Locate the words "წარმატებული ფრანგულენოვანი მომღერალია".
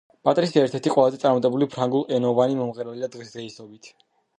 1.25-3.15